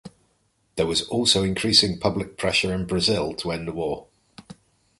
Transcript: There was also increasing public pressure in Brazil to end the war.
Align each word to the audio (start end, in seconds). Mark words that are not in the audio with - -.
There 0.77 0.87
was 0.87 1.03
also 1.09 1.43
increasing 1.43 1.99
public 1.99 2.35
pressure 2.35 2.73
in 2.73 2.87
Brazil 2.87 3.35
to 3.35 3.51
end 3.51 3.67
the 3.67 3.71
war. 3.71 4.07